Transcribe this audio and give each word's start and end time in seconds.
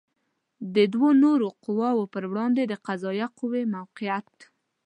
د 0.75 0.77
دوو 0.93 1.09
نورو 1.23 1.47
قواوو 1.63 2.11
پر 2.13 2.23
وړاندې 2.31 2.63
د 2.65 2.73
قضائیه 2.85 3.27
قوې 3.37 3.63
موقعیت 3.75 4.27